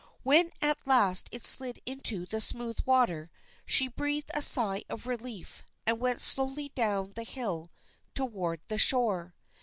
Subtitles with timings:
[0.23, 3.29] When at last it slid into smooth water
[3.67, 7.69] she breathed a sigh of relief and went slowly down the hill
[8.15, 9.35] toward the shore.